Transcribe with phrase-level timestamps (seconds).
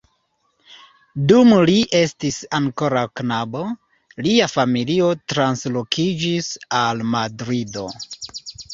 [1.31, 3.63] Dum li estis ankoraŭ knabo,
[4.29, 7.91] lia familio translokiĝis al Madrido.